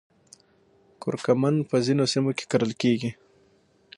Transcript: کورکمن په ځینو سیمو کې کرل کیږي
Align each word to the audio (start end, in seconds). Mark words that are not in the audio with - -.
کورکمن 1.01 1.55
په 1.69 1.75
ځینو 1.85 2.03
سیمو 2.13 2.31
کې 2.37 2.45
کرل 2.51 2.71
کیږي 2.81 3.11